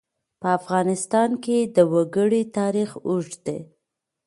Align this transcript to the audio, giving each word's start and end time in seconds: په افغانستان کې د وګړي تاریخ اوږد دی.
په 0.41 0.47
افغانستان 0.59 1.29
کې 1.43 1.57
د 1.75 1.77
وګړي 1.93 2.43
تاریخ 2.57 2.89
اوږد 3.07 3.33
دی. 3.47 3.59